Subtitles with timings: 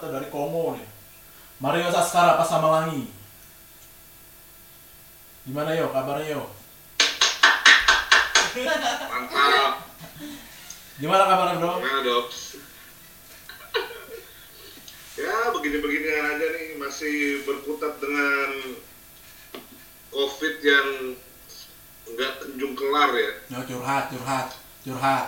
[0.00, 0.88] atau dari Kongo nih
[1.60, 3.04] Mario Saskara Pasamalangi
[5.44, 6.44] gimana yo kabarnya yo
[8.50, 9.84] Mantap.
[10.96, 12.56] gimana kabarnya bro Gimana, Dops?
[15.14, 16.68] ya, begini-begini aja nih.
[16.80, 18.74] Masih berkutat dengan
[20.10, 20.88] COVID yang
[22.10, 23.30] nggak kunjung kelar ya.
[23.52, 24.48] yo curhat curhat
[24.82, 25.26] curhat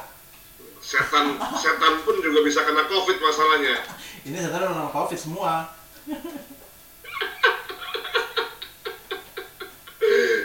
[0.82, 3.86] Setan, setan pun juga bisa kena COVID masalahnya.
[4.22, 5.70] Ini sebenarnya orang covid semua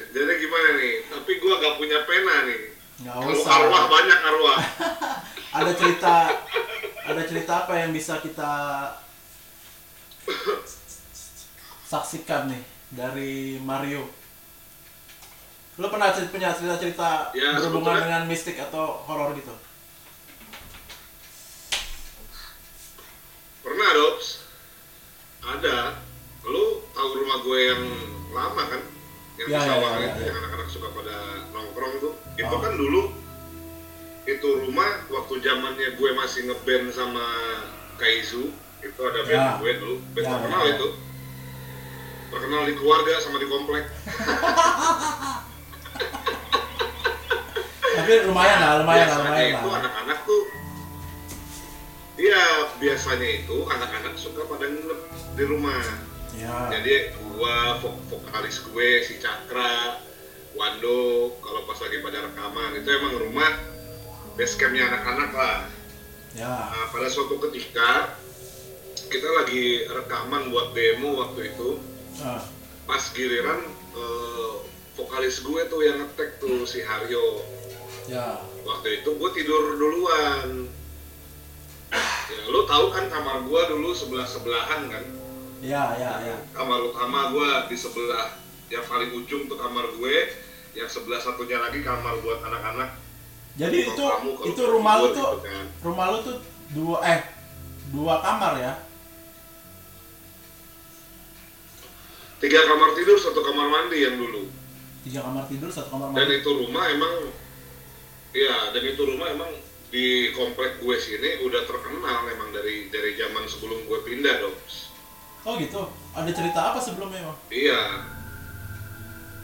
[0.08, 0.94] Jadi gimana nih?
[1.08, 2.62] Tapi gua gak punya pena nih.
[3.00, 4.60] Kalau usah arwah banyak arwah.
[5.50, 6.16] ada cerita
[7.04, 8.54] ada cerita apa yang bisa kita
[11.84, 14.06] saksikan nih dari Mario
[15.78, 17.62] lo pernah punya cerita-cerita Ya, berhubungan
[17.96, 19.54] sebetulnya- dengan mistik atau horor gitu
[23.62, 24.28] Pernah, Dops?
[25.48, 25.78] Ada.
[26.44, 27.82] Lu tahu rumah gue yang
[28.30, 28.82] lama kan?
[29.38, 30.28] Yang Ya, di ya, sawah ya, itu, ya.
[30.28, 31.16] yang anak-anak suka pada
[31.52, 32.14] nongkrong tuh.
[32.36, 32.60] Itu Oh.
[32.60, 33.02] kan dulu
[34.28, 37.24] itu rumah waktu zamannya gue masih ngeband sama
[37.96, 39.56] Kaizu itu ada band Ya.
[39.56, 40.76] gue dulu band Ya, terkenal ya, ya.
[40.76, 40.88] itu
[42.28, 43.88] terkenal di keluarga sama di komplek
[47.96, 50.42] tapi lumayan lah lumayan lah lumayan itu lah anak-anak tuh
[52.18, 52.44] Iya,
[52.76, 55.00] biasanya itu anak-anak suka pada nginep
[55.34, 55.86] di rumah.
[56.34, 56.94] ya Jadi
[57.28, 60.02] gua vok- vokalis gue si Cakra,
[60.52, 60.98] Wando
[61.38, 63.52] kalau pas lagi pada rekaman itu emang rumah
[64.34, 65.60] base campnya anak-anak lah.
[66.34, 68.18] ya Nah, pada suatu ketika
[69.08, 71.78] kita lagi rekaman buat demo waktu itu
[72.18, 72.42] Ah,
[72.84, 73.62] pas giliran
[73.94, 74.54] eh,
[74.96, 77.46] vokalis gue tuh yang ngetek tuh si Haryo.
[78.08, 80.66] Ya waktu itu gue tidur duluan
[82.28, 85.04] ya lu tahu kan kamar gue dulu sebelah sebelahan kan?
[85.64, 90.16] Ya ya ya kamar utama gue di sebelah yang paling ujung tuh kamar gue
[90.76, 93.00] yang sebelah satunya lagi kamar buat anak-anak.
[93.58, 95.66] Jadi itu kamu itu rumah lu tuh gitu kan.
[95.82, 96.38] rumah lu tuh
[96.78, 97.20] dua eh
[97.90, 98.74] dua kamar ya?
[102.38, 104.46] Tiga kamar tidur satu kamar mandi yang dulu.
[105.02, 106.38] Tiga kamar tidur satu kamar dan mandi.
[106.38, 107.14] itu rumah emang
[108.38, 109.50] ya dan itu rumah emang
[109.98, 114.58] di komplek gue sini udah terkenal emang dari dari zaman sebelum gue pindah dong
[115.48, 115.82] oh gitu?
[116.12, 117.38] Ada cerita apa sebelumnya bang?
[117.50, 117.82] Iya.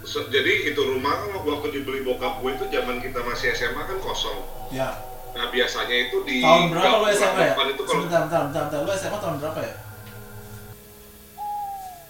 [0.04, 3.98] Se- jadi itu rumah kan waktu dibeli bokap gue itu zaman kita masih SMA kan
[4.04, 4.44] kosong.
[4.76, 5.00] Ya.
[5.32, 7.54] Nah biasanya itu di tahun berapa lo SMA ya?
[7.56, 8.80] itu kalau sebentar bentar bentar bentar.
[8.84, 9.74] Lo SMA tahun berapa ya?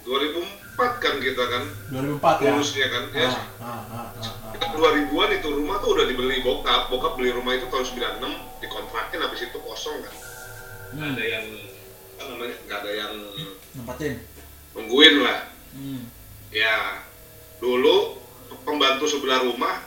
[0.04, 2.50] 2004 kan kita kan 2004 ya?
[2.52, 3.30] lulusnya kan ya.
[3.30, 4.43] Ah, ah, ah, ah, ah, Kita ah.
[4.74, 6.90] 2000-an itu rumah tuh udah dibeli bokap.
[6.90, 10.14] Bokap beli rumah itu tahun 96 dikontrakin habis itu kosong kan?
[10.94, 11.46] Nggak Hmm, ada yang
[12.14, 13.14] apa namanya nggak ada yang
[13.74, 14.14] nempatin?
[14.74, 15.40] nungguin lah.
[15.74, 16.06] Hmm.
[16.50, 17.02] ya
[17.58, 18.22] dulu
[18.62, 19.82] pembantu sebelah rumah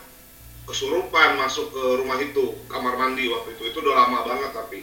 [0.67, 3.63] kesurupan masuk ke rumah itu kamar mandi waktu itu.
[3.71, 4.79] Itu udah lama banget tapi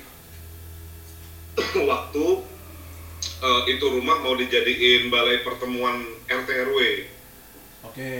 [1.90, 2.24] waktu
[3.42, 6.78] eh, itu rumah mau dijadiin balai pertemuan RT RW
[7.84, 8.12] oke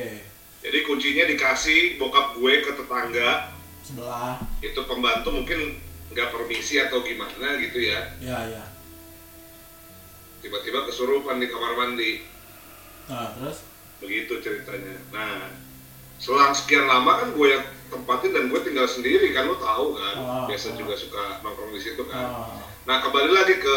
[0.65, 3.53] jadi kuncinya dikasih bokap gue ke tetangga.
[3.85, 4.41] Sebelah.
[4.65, 5.77] Itu pembantu mungkin
[6.09, 8.17] nggak permisi atau gimana gitu ya.
[8.17, 8.65] Ya ya.
[10.41, 12.25] Tiba-tiba kesurupan di kamar mandi.
[13.13, 13.61] Nah terus?
[14.01, 15.05] Begitu ceritanya.
[15.13, 15.53] Nah
[16.17, 20.17] selang sekian lama kan gue yang tempatin dan gue tinggal sendiri kan lo tahu kan.
[20.17, 20.77] Ah, biasa ah.
[20.81, 22.25] juga suka nongkrong di situ kan.
[22.25, 23.77] Ah, nah kembali lagi ke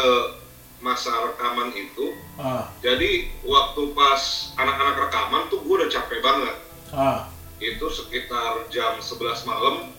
[0.80, 2.16] masa rekaman itu.
[2.40, 7.28] Ah, jadi waktu pas anak-anak rekaman tuh gue udah capek banget ah.
[7.58, 9.98] itu sekitar jam 11 malam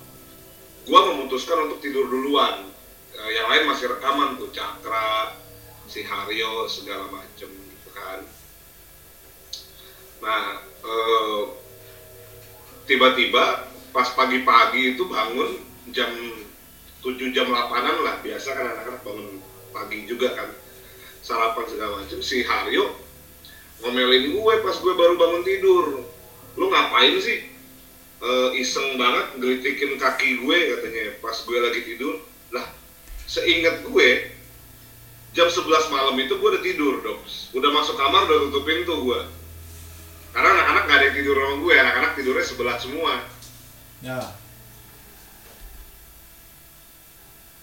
[0.89, 2.65] gue memutuskan untuk tidur duluan.
[3.13, 5.37] Eh, yang lain masih rekaman tuh Cakra
[5.85, 8.25] si Haryo segala macem gitu kan.
[10.25, 11.41] Nah eh,
[12.89, 15.61] tiba-tiba pas pagi-pagi itu bangun
[15.93, 16.09] jam
[17.05, 18.15] 7 jam 8an lah.
[18.25, 19.29] Biasa kan anak-anak bangun
[19.69, 20.49] pagi juga kan.
[21.21, 22.17] Sarapan segala macem.
[22.25, 22.97] Si Haryo
[23.79, 26.03] ngomelin gue pas gue baru bangun tidur
[26.57, 27.49] lu ngapain sih
[28.19, 32.19] Eh, iseng banget gelitikin kaki gue katanya pas gue lagi tidur.
[32.51, 32.67] Lah
[33.23, 34.09] seingat gue
[35.31, 37.21] jam 11 malam itu gue udah tidur dok
[37.53, 39.21] udah masuk kamar udah tutup pintu gue.
[40.35, 43.13] Karena anak-anak gak ada yang tidur sama gue anak-anak tidurnya sebelah semua.
[44.03, 44.19] Ya.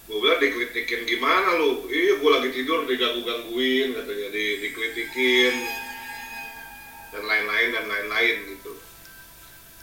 [0.09, 1.85] Gue bilang dikelitikin gimana lu?
[1.93, 5.55] Iya gue lagi tidur diganggu-gangguin katanya di, dikelitikin
[7.13, 8.56] dan lain-lain dan lain-lain gitu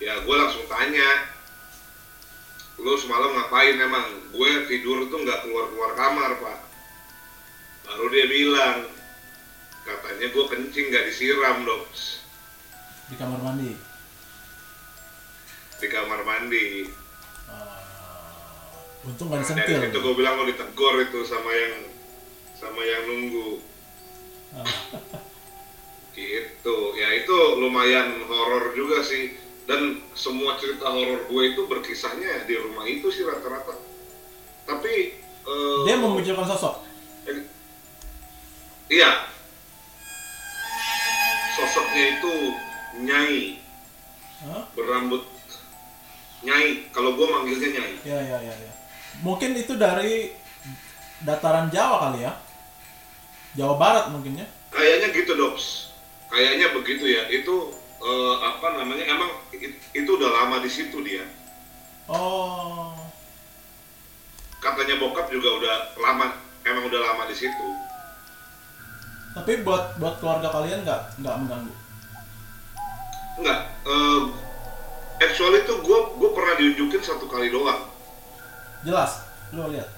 [0.04, 1.32] ya gue langsung tanya
[2.76, 3.78] lu semalam ngapain?
[3.78, 6.60] Emang gue tidur tuh nggak keluar keluar kamar pak.
[7.84, 8.90] Baru dia bilang
[9.84, 11.88] katanya gue kencing nggak disiram dok
[13.04, 13.72] di kamar mandi?
[15.78, 16.88] Di kamar mandi.
[17.46, 17.84] Ah,
[19.04, 19.76] untung nggak Nah, disentil.
[19.78, 21.76] dari situ gue bilang lo ditegor itu sama yang
[22.56, 23.50] sama yang nunggu.
[24.56, 24.66] Ah,
[26.18, 26.78] gitu.
[26.96, 32.84] Ya itu lumayan horor juga sih dan semua cerita horor gue itu berkisahnya di rumah
[32.88, 33.80] itu sih rata-rata.
[34.68, 34.94] Tapi
[35.44, 36.84] eh, dia memunculkan sosok?
[37.32, 37.48] eh,
[38.92, 39.28] iya.
[41.54, 42.34] Sosoknya itu
[43.04, 43.42] nyai.
[44.44, 44.68] Hah?
[44.76, 45.24] berambut
[46.44, 46.92] nyai.
[46.92, 47.94] Kalau gue manggilnya nyai.
[48.04, 48.74] Ya ya ya ya
[49.22, 50.34] mungkin itu dari
[51.22, 52.34] dataran Jawa kali ya?
[53.54, 54.48] Jawa Barat mungkin ya?
[54.74, 55.94] Kayaknya gitu dops.
[56.34, 57.30] Kayaknya begitu ya.
[57.30, 57.70] Itu
[58.04, 59.06] eh, apa namanya?
[59.08, 61.24] Emang it- itu udah lama di situ dia.
[62.06, 62.92] Oh.
[64.60, 67.68] Katanya bokap juga udah lama emang udah lama di situ.
[69.34, 71.74] Tapi buat buat keluarga kalian nggak nggak mengganggu?
[73.42, 74.22] Enggak eh,
[75.20, 77.90] actually itu gue gue pernah diunjukin satu kali doang.
[78.84, 79.26] Jelas?
[79.52, 79.90] Lo lihat?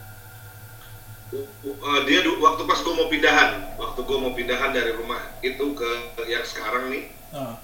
[1.34, 5.19] U- u- eh, dia waktu pas gue mau pindahan waktu gue mau pindahan dari rumah
[5.42, 5.90] itu ke
[6.30, 7.57] yang sekarang nih ah,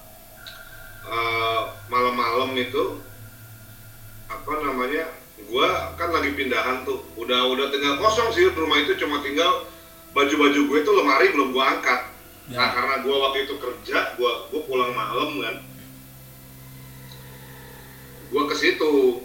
[1.02, 1.60] eh,
[1.90, 2.98] malam-malam itu
[4.30, 5.04] apa namanya
[5.50, 7.02] gua kan lagi pindahan tuh.
[7.18, 9.66] Udah udah tinggal kosong sih rumah itu cuma tinggal
[10.12, 12.00] baju-baju gue itu lemari belum gua angkat.
[12.50, 12.58] Ya.
[12.58, 15.56] Nah karena gua waktu itu kerja gua gua pulang malam kan.
[18.32, 19.20] Gua ke situ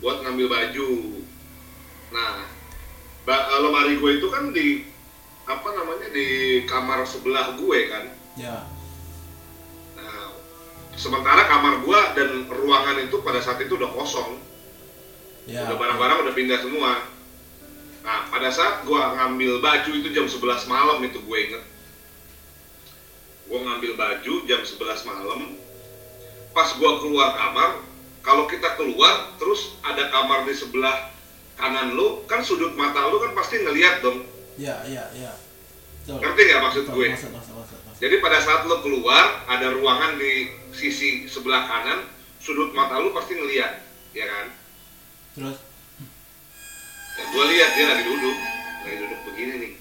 [0.00, 0.88] buat ngambil baju.
[2.10, 2.48] Nah
[3.28, 4.88] ba- eh, lemari gue itu kan di
[5.44, 8.04] apa namanya di kamar sebelah gue kan.
[8.38, 8.79] Ya
[10.96, 14.38] sementara kamar gua dan ruangan itu pada saat itu udah kosong,
[15.46, 17.06] ya udah barang-barang udah pindah semua.
[18.00, 21.64] Nah, pada saat gua ngambil baju itu jam 11 malam itu gue inget.
[23.50, 25.40] Gua ngambil baju jam 11 malam.
[26.56, 27.70] Pas gua keluar kamar,
[28.24, 31.12] kalau kita keluar terus ada kamar di sebelah
[31.60, 34.24] kanan lu, kan sudut mata lu kan pasti ngeliat dong.
[34.60, 35.49] ya ya ya Betul.
[36.08, 37.06] Ngerti nggak maksud gue?
[37.12, 38.00] maksud, maksud, maksud, maksud.
[38.00, 42.08] Jadi pada saat lo keluar, ada ruangan di sisi sebelah kanan,
[42.40, 43.84] sudut mata lu pasti ngeliat,
[44.16, 44.46] ya kan?
[45.30, 45.56] terus
[47.14, 48.36] Dan gue lihat dia lagi duduk,
[48.82, 49.72] lagi duduk begini nih.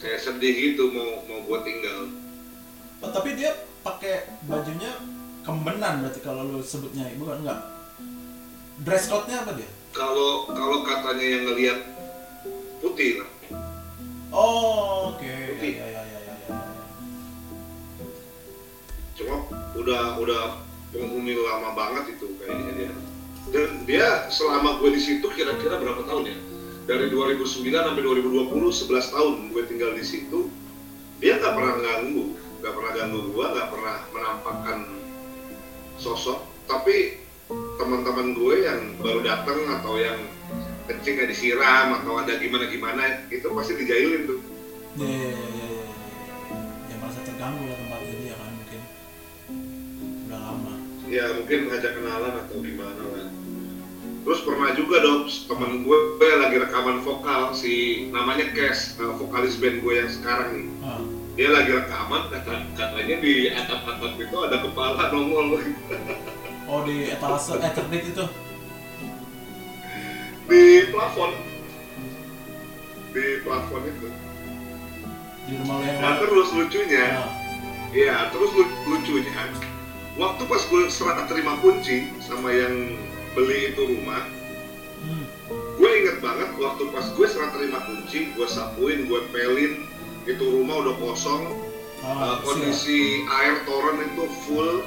[0.00, 1.98] Kayak sedih gitu mau mau gue tinggal.
[3.00, 4.92] oh, tapi dia pakai bajunya
[5.40, 7.60] kembenan berarti kalau lo sebutnya bukan enggak
[8.84, 11.78] dress code-nya apa dia Kalau kalau katanya yang ngelihat
[12.78, 13.30] putih lah,
[14.30, 16.56] oh oke ya ya ya ya ya, ya.
[19.18, 19.36] cuma
[19.76, 20.42] udah udah
[20.90, 22.92] penghuni lama banget itu kayaknya dia.
[23.50, 26.38] Dan dia selama gue di situ kira-kira berapa tahun ya?
[26.86, 30.50] Dari 2009 sampai 2020, 11 tahun gue tinggal di situ.
[31.22, 34.78] Dia nggak pernah ganggu, nggak pernah ganggu gue, nggak pernah menampakkan
[35.98, 36.42] sosok.
[36.66, 37.22] Tapi
[37.78, 40.18] teman-teman gue yang baru datang atau yang
[40.90, 44.40] kencing nggak disiram atau ada gimana-gimana itu pasti dijailin tuh.
[44.98, 45.86] ya ya ya ya ya, ya.
[46.90, 48.80] ya merasa terganggu lah tempat ini ya kan mungkin
[50.26, 50.74] udah lama
[51.06, 53.26] ya mungkin ngajak kenalan atau gimana lah
[54.20, 59.62] terus pernah juga dong temen gue, gue lagi rekaman vokal si namanya Kes eh, vokalis
[59.62, 61.02] band gue yang sekarang nih ah.
[61.38, 65.62] dia lagi rekaman kata katanya di atap-atap itu ada kepala nongol
[66.66, 68.49] oh di etalase Ethernet itu
[70.50, 71.30] di plafon.
[73.14, 74.08] Di plafon itu.
[75.46, 77.06] Di rumah lo yang nah terus lucunya.
[77.22, 77.30] Ah.
[77.90, 79.42] Iya, terus lu- lucunya.
[80.18, 82.98] Waktu pas gue serah terima kunci sama yang
[83.30, 84.26] beli itu rumah
[85.06, 85.24] hmm.
[85.78, 89.86] gue inget banget waktu pas gue serah terima kunci gue sapuin gue pelin
[90.26, 91.56] itu rumah udah kosong.
[92.00, 94.84] Ah, uh, kondisi air toren itu full.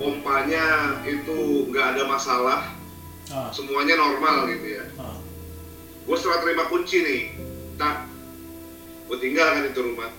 [0.00, 2.79] Pompanya itu nggak ada masalah
[3.30, 3.50] ah.
[3.54, 4.84] semuanya normal gitu ya.
[4.98, 5.18] Ah.
[6.06, 7.22] gue serah terima kunci nih.
[7.78, 8.06] Tak
[9.10, 10.10] gue tinggal kan itu rumah.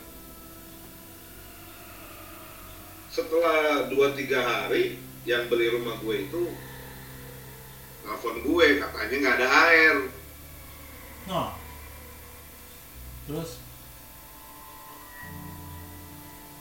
[3.11, 6.43] Setelah 2-3 hari yang beli rumah gue itu
[8.01, 9.95] telepon gue katanya nggak ada air.
[11.29, 11.53] Nah.
[13.29, 13.61] Terus?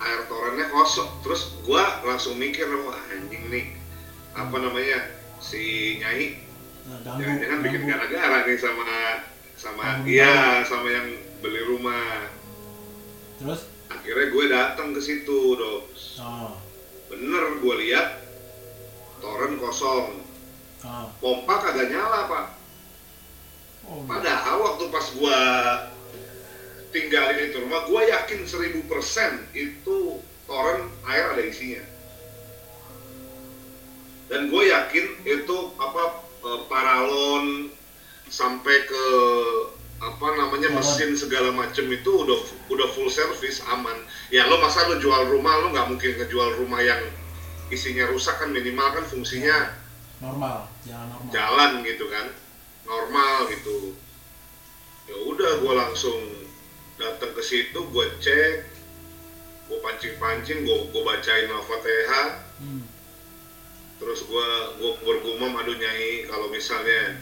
[0.01, 1.11] Air torennya kosong.
[1.25, 3.67] Terus gua langsung mikir wah anjing nih.
[4.37, 6.37] Apa namanya si nyai.
[6.87, 7.91] Nah, ganggu, jangan-jangan bikin ganggu.
[7.91, 8.85] gara-gara nih sama
[9.57, 11.09] sama iya sama yang
[11.41, 12.29] beli rumah.
[13.41, 13.61] Terus?
[13.91, 15.83] Akhirnya gue datang ke situ dok
[16.23, 16.55] oh.
[17.11, 18.23] bener gue lihat
[19.19, 20.23] toren kosong.
[20.81, 21.13] Ah.
[21.21, 22.47] pompa kagak nyala pak.
[23.85, 25.41] Oh, padahal waktu pas gua
[26.95, 28.87] tinggalin itu rumah gua yakin 1000%
[29.53, 29.97] itu
[30.47, 31.83] toren air ada isinya
[34.31, 37.75] dan gue yakin itu apa eh, paralon
[38.31, 39.05] sampai ke
[40.01, 42.39] apa namanya mesin segala macem itu udah
[42.73, 44.01] udah full service aman.
[44.33, 47.05] Ya lo masa lo jual rumah lo nggak mungkin ngejual rumah yang
[47.69, 49.77] isinya rusak kan minimal kan fungsinya
[50.25, 51.31] normal, jalan normal.
[51.35, 52.27] jalan gitu kan.
[52.89, 53.93] Normal gitu.
[55.05, 56.21] Ya udah gue langsung
[56.97, 58.57] datang ke situ gue cek
[59.71, 62.29] gue pancing pancing gue gue bacain al-fatihah.
[62.57, 62.90] Hmm.
[64.01, 64.49] Terus gue
[64.81, 67.21] gue bergumam aduh nyai kalau misalnya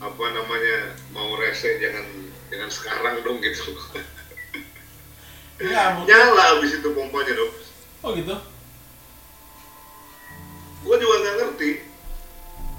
[0.00, 2.08] apa namanya mau rese jangan
[2.48, 3.76] jangan sekarang dong gitu.
[5.60, 7.52] Ya, nyala abis itu pompanya dong
[8.00, 8.32] Oh gitu.
[10.80, 11.70] gue juga nggak ngerti.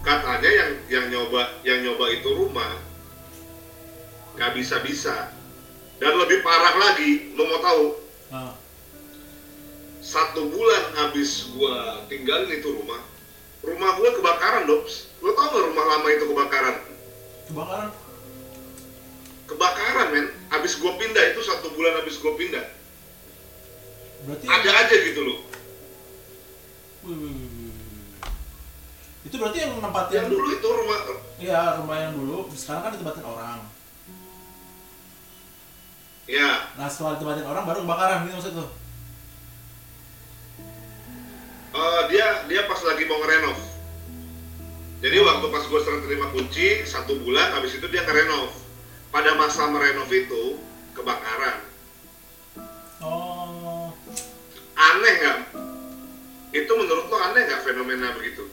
[0.01, 2.73] Katanya yang yang nyoba yang nyoba itu rumah
[4.33, 5.29] nggak bisa bisa
[6.01, 7.85] dan lebih parah lagi lo mau tahu.
[8.33, 8.53] Ah.
[10.01, 11.75] satu bulan habis gue
[12.09, 12.97] tinggalin itu rumah
[13.61, 16.75] rumah gue kebakaran dops lo tau nggak rumah lama itu kebakaran
[17.45, 17.89] Kebakaran.
[19.45, 22.65] kebakaran men habis gue pindah itu satu bulan habis gue pindah
[24.21, 25.39] Berarti ada aja gitu loh.
[29.25, 30.99] Itu berarti yang nempatin yang dulu itu rumah
[31.41, 33.59] Iya, rumah yang dulu sekarang kan ditempatin orang.
[36.29, 38.69] ya Nah, setelah ditempatin orang baru kebakaran gitu maksud tuh.
[41.81, 43.57] Eh, dia dia pas lagi mau ngerenov.
[45.01, 48.53] Jadi waktu pas gue serah terima kunci satu bulan habis itu dia ngerenov.
[49.09, 50.61] Pada masa merenov itu
[50.93, 51.59] kebakaran.
[53.01, 53.89] Oh.
[54.77, 55.39] aneh nggak?
[56.53, 58.45] Itu menurut lo aneh nggak fenomena begitu?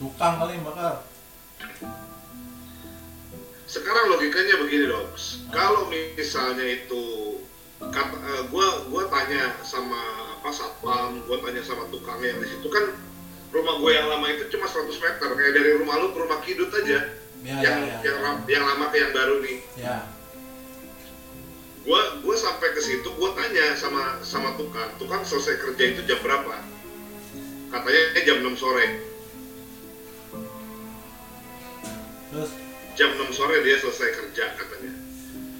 [0.00, 1.04] Tukang kali yang bakar.
[3.68, 5.12] sekarang logikanya begini dok
[5.52, 7.36] kalau misalnya itu
[7.84, 12.68] kata eh, gua gua tanya sama apa satpam gua tanya sama tukangnya yang di situ
[12.72, 12.88] kan
[13.52, 16.72] rumah gue yang lama itu cuma 100 meter kayak dari rumah lu ke rumah kidut
[16.72, 17.04] aja
[17.38, 18.12] Ya, yang ya, ya.
[18.18, 20.08] yang yang lama ke yang baru nih Ya.
[21.84, 26.16] gua gua sampai ke situ gua tanya sama sama tukang tukang selesai kerja itu jam
[26.18, 26.56] berapa
[27.68, 28.86] katanya eh, jam 6 sore
[32.28, 32.50] Terus
[32.96, 34.92] jam 6 sore dia selesai kerja katanya.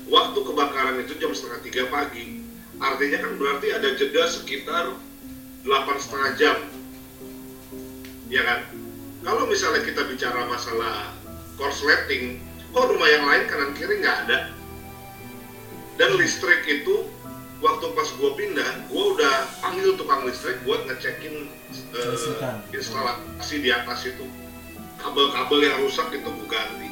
[0.09, 2.38] Waktu kebakaran itu jam setengah tiga pagi.
[2.79, 4.95] Artinya kan berarti ada jeda sekitar
[5.67, 6.57] delapan setengah jam.
[8.31, 8.61] Ya kan?
[9.27, 11.11] Kalau misalnya kita bicara masalah
[11.59, 12.39] korsleting,
[12.71, 14.55] kok rumah yang lain kanan kiri nggak ada?
[15.99, 17.11] Dan listrik itu
[17.59, 21.51] waktu pas gue pindah, gue udah panggil tukang listrik buat ngecekin
[21.91, 22.63] Kelistrikan.
[22.71, 24.25] instalasi di atas itu
[25.03, 26.88] kabel-kabel yang rusak itu gue ganti.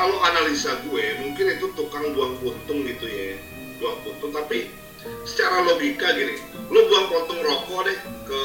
[0.00, 3.36] Kalau analisa gue, mungkin itu tukang buang puntung gitu ya,
[3.76, 4.32] buang puntung.
[4.32, 4.72] Tapi
[5.28, 6.40] secara logika gini,
[6.72, 8.42] lo buang puntung rokok deh ke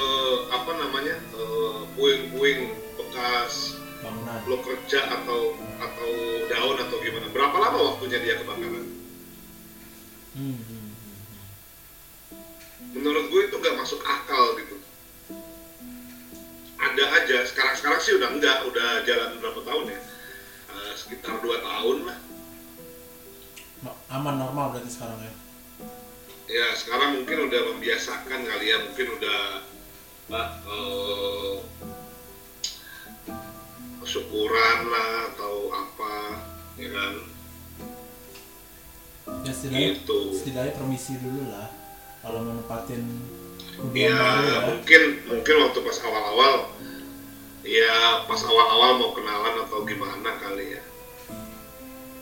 [0.51, 4.35] apa namanya eh, puing-puing bekas bangunan.
[4.51, 6.11] lo kerja atau atau
[6.51, 7.31] daun atau gimana.
[7.31, 8.91] Berapa lama waktunya dia kebakaran?
[10.35, 10.91] Hmm, hmm, hmm.
[12.99, 14.75] menurut gue itu nggak masuk akal gitu
[16.83, 19.99] ada aja sekarang sekarang sih udah enggak udah jalan berapa tahun ya
[21.05, 22.17] sekitar dua tahun lah
[23.85, 25.33] Ma- Aman normal berarti sekarang ya.
[26.49, 29.39] ya sekarang mungkin udah membiasakan kali ya mungkin udah
[30.33, 31.53] ah, eh,
[34.05, 36.13] syukuran lah atau apa
[36.77, 37.13] ya kan
[39.41, 41.65] Ya setidaknya, gitu setidaknya permisi dulu lah.
[42.21, 43.01] Kalau mau nempatin
[43.91, 44.57] ya baru ya.
[44.69, 46.53] mungkin mungkin waktu pas awal-awal
[47.61, 47.93] ya
[48.23, 50.81] pas awal-awal mau kenalan atau gimana kali ya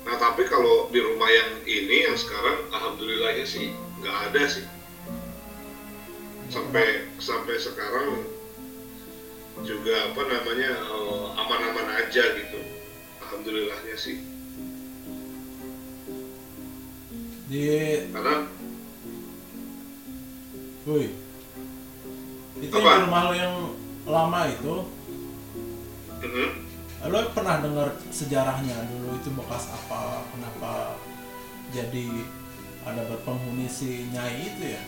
[0.04, 3.72] nah tapi kalau di rumah yang ini yang sekarang alhamdulillahnya sih
[4.04, 4.66] nggak ada sih.
[6.52, 8.28] Sampai sampai sekarang
[9.64, 12.60] juga apa namanya eh, aman-aman aja gitu.
[13.24, 14.20] Alhamdulillahnya sih.
[17.48, 17.64] Di,
[18.12, 18.48] karena
[20.84, 21.08] woi.
[22.60, 23.04] Itu Apa?
[23.08, 23.56] rumah lo yang
[24.04, 24.74] lama itu,
[26.24, 26.50] mhm,
[27.12, 30.96] lo pernah dengar sejarahnya dulu itu bekas apa, kenapa
[31.76, 32.08] jadi
[32.88, 34.84] ada berpenghuni si Nyai itu ya?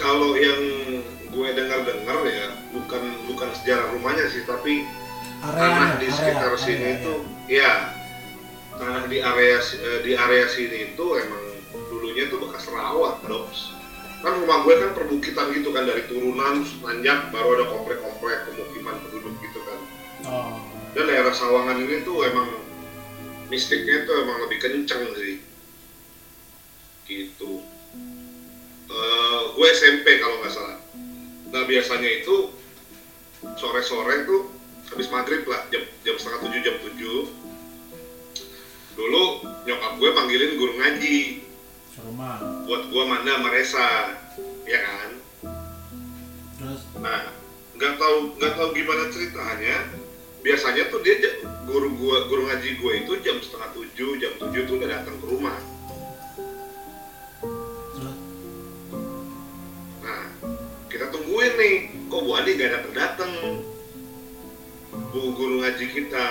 [0.00, 0.60] kalau yang
[1.30, 4.88] gue dengar-dengar ya bukan bukan sejarah rumahnya sih tapi
[5.40, 6.96] tanah Areanya, di area, sekitar area, sini ya.
[6.96, 7.14] itu
[7.48, 7.72] ya
[8.80, 11.44] tanah di area eh, di area sini itu emang
[11.92, 13.79] dulunya tuh bekas rawa dops
[14.20, 19.34] kan rumah gue kan perbukitan gitu kan dari turunan nanjak baru ada komplek-komplek pemukiman penduduk
[19.40, 19.78] gitu kan.
[20.28, 20.60] Oh.
[20.92, 22.52] Dan daerah Sawangan ini tuh emang
[23.48, 25.40] mistiknya tuh emang lebih kenceng sih.
[27.08, 27.64] Gitu.
[28.90, 30.78] Eh, gue SMP kalau nggak salah.
[31.50, 32.52] Nah biasanya itu
[33.56, 34.52] sore-sore tuh
[34.92, 37.20] habis maghrib lah jam jam setengah tujuh jam tujuh.
[39.00, 39.24] Dulu
[39.64, 41.18] nyokap gue panggilin guru ngaji
[42.00, 43.88] serumah buat gue manda sama Resa
[44.64, 45.10] ya kan
[46.56, 47.32] terus Nah,
[47.80, 49.76] nggak tahu nggak tahu gimana ceritanya.
[50.40, 51.16] Biasanya tuh dia
[51.64, 55.26] guru gua guru ngaji gue itu jam setengah tujuh jam tujuh tuh udah datang ke
[55.28, 55.56] rumah.
[57.96, 58.16] terus
[60.04, 60.24] Nah,
[60.88, 61.76] kita tungguin nih,
[62.08, 63.32] kok Bu Adi nggak datang datang.
[65.12, 66.26] Bu guru ngaji kita.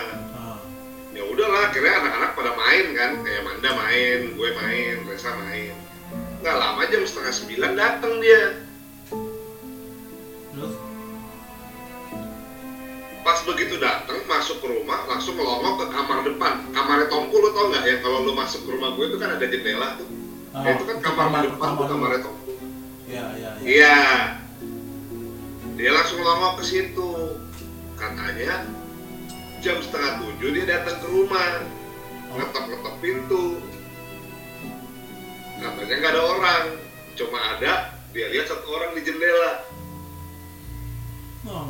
[1.19, 5.75] Ya udahlah, akhirnya anak-anak pada main kan, kayak Manda main, gue main, Resa main.
[6.39, 8.63] Nggak lama jam setengah sembilan datang dia.
[10.55, 10.73] terus
[13.19, 16.53] Pas begitu datang masuk ke rumah langsung melongok ke kamar depan.
[16.71, 19.43] Kamarnya Tompu lo tau nggak yang kalau lo masuk ke rumah gue itu kan ada
[19.43, 20.07] jendela tuh.
[20.55, 22.51] ah, Ya, itu kan kamar, di depan tuh kamarnya Tompu.
[23.11, 23.97] ya ya ya Iya.
[25.75, 27.11] Dia langsung melongok ke situ.
[27.99, 28.63] Katanya
[29.59, 31.67] jam setengah tujuh dia datang ke rumah.
[32.31, 33.43] Ngetok-ngetok pintu.
[35.59, 36.63] Katanya nggak ada orang,
[37.19, 37.73] cuma ada
[38.15, 39.51] dia lihat satu orang di jendela.
[41.49, 41.67] oh,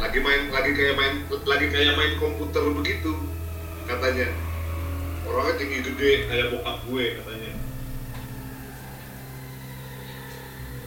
[0.00, 3.16] lagi main lagi kayak main lagi kayak main komputer begitu
[3.88, 4.28] katanya.
[5.24, 7.52] Orangnya tinggi gede kayak bokap gue katanya.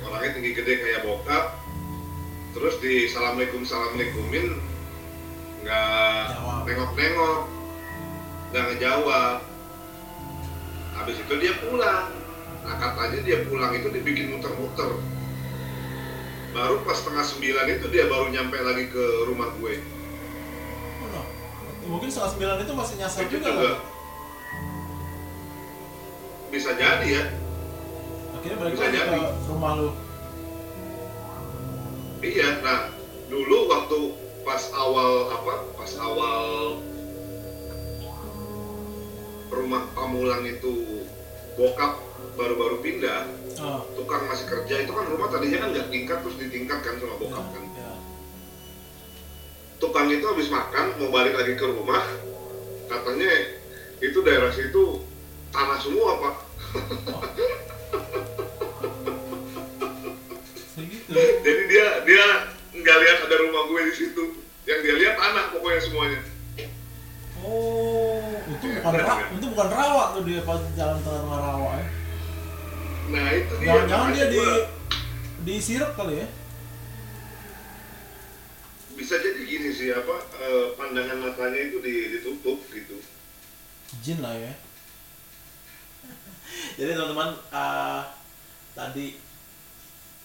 [0.06, 1.46] Orangnya tinggi gede kayak bokap.
[2.54, 4.73] Terus di assalamualaikum assalamualaikumin
[5.64, 6.62] nggak Jawab.
[6.68, 7.40] nengok nengok
[8.52, 9.38] nggak ngejawab
[10.94, 12.12] habis itu dia pulang
[12.64, 15.00] nah katanya dia pulang itu dibikin muter-muter
[16.54, 19.82] baru pas setengah sembilan itu dia baru nyampe lagi ke rumah gue
[21.10, 21.26] oh,
[21.90, 23.78] mungkin setengah sembilan itu masih nyasar itu juga, juga kan?
[26.54, 27.24] bisa jadi ya
[28.38, 29.10] akhirnya balik Bisa jadi.
[29.18, 29.90] ke rumah lu
[32.22, 32.80] iya nah
[33.32, 34.23] dulu waktu
[34.54, 35.66] pas awal apa?
[35.74, 36.78] Pas awal
[39.50, 41.02] rumah pamulang itu
[41.58, 41.98] bokap
[42.38, 43.34] baru-baru pindah
[43.66, 43.82] oh.
[43.98, 47.66] tukang masih kerja itu kan rumah tadinya kan nggak tingkat terus ditingkatkan sama bokap kan.
[47.74, 47.98] Ya.
[49.82, 52.06] tukang itu habis makan mau balik lagi ke rumah
[52.94, 53.34] katanya
[54.06, 55.02] itu daerah situ
[55.50, 56.36] tanah semua pak.
[60.78, 61.10] Segitu.
[61.42, 62.26] Jadi dia dia
[62.70, 66.20] nggak lihat ada rumah gue di situ yang dia lihat tanah pokoknya semuanya.
[67.38, 69.28] Oh itu Ya, bukan benar, ra benar.
[69.34, 71.88] itu bukan rawa tuh dia pas jalan tengah rawa ya.
[73.06, 73.68] Nah itu dia.
[73.68, 74.68] Jangan-jangan dia di gua-
[75.44, 76.28] di sirep kali ya?
[78.94, 82.96] Bisa jadi gini sih apa eh, pandangan matanya itu di- ditutup gitu.
[84.00, 84.54] Jin lah ya.
[86.78, 88.02] Jadi teman-teman eh,
[88.72, 89.20] tadi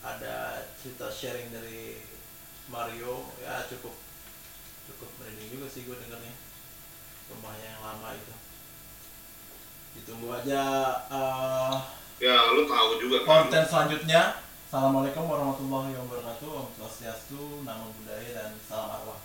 [0.00, 0.36] ada
[0.76, 1.98] cerita sharing dari
[2.66, 3.96] Mario ya cukup
[4.88, 6.34] cukup merinding juga sih gue dengarnya
[7.28, 8.34] rumahnya yang lama itu.
[10.00, 10.62] Ditunggu aja
[11.12, 11.74] eh,
[12.24, 13.48] ya lu tahu juga kan.
[13.48, 14.42] konten selanjutnya.
[14.68, 16.48] Assalamualaikum warahmatullahi wabarakatuh.
[16.48, 19.20] Om Swastiastu, Namo Buddhaya dan Salam Arwah